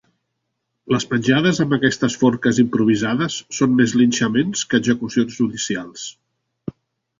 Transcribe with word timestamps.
Les 0.93 1.03
penjades 1.11 1.59
amb 1.65 1.75
aquestes 1.77 2.15
forques 2.21 2.61
improvisades 2.65 3.37
són 3.59 3.77
més 3.83 3.95
linxaments 4.01 4.67
que 4.73 4.83
execucions 4.83 5.39
judicials. 5.43 6.11